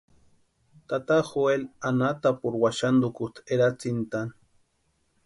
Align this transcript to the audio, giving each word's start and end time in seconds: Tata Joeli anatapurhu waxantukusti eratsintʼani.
Tata 0.93 1.17
Joeli 1.29 1.65
anatapurhu 1.89 2.63
waxantukusti 2.65 3.39
eratsintʼani. 3.55 4.33